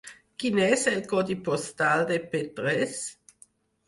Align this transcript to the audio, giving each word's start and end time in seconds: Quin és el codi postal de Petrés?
Quin 0.43 0.55
és 0.67 0.85
el 0.91 0.95
codi 1.11 1.35
postal 1.47 2.05
de 2.13 2.17
Petrés? 2.31 2.97